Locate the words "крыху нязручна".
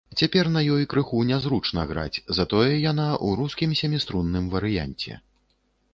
0.93-1.83